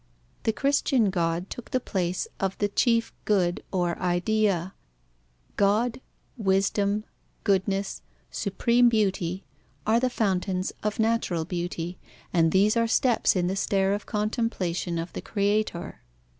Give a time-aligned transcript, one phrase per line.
[0.45, 4.73] The Christian God took the place of the chief Good or Idea:
[5.57, 6.01] God,
[6.37, 7.03] wisdom,
[7.43, 8.01] goodness,
[8.31, 9.43] supreme beauty
[9.85, 11.99] are the fountains of natural beauty,
[12.33, 16.01] and these are steps in the stair of contemplation of the Creator.